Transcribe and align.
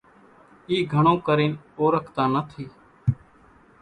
اِي 0.69 0.77
گھڻون 0.93 1.17
ڪرينَ 1.27 1.51
اورکاتان 1.79 2.29
نٿِي۔ 2.33 2.65